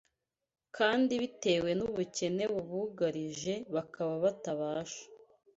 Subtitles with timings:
[0.77, 5.03] kandi bitewe n’ubukene bubugarije bakaba batabasha